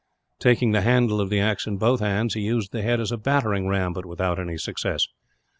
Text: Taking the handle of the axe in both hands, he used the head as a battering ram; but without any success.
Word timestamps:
Taking 0.39 0.71
the 0.71 0.81
handle 0.81 1.21
of 1.21 1.29
the 1.29 1.39
axe 1.39 1.67
in 1.67 1.77
both 1.77 1.99
hands, 1.99 2.33
he 2.33 2.41
used 2.41 2.71
the 2.71 2.81
head 2.81 2.99
as 2.99 3.11
a 3.11 3.17
battering 3.17 3.67
ram; 3.67 3.93
but 3.93 4.03
without 4.07 4.39
any 4.39 4.57
success. 4.57 5.07